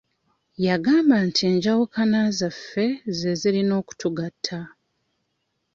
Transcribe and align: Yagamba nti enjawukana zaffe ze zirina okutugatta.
Yagamba 0.67 1.15
nti 1.27 1.41
enjawukana 1.51 2.19
zaffe 2.37 2.85
ze 3.17 3.31
zirina 3.39 3.73
okutugatta. 3.81 4.59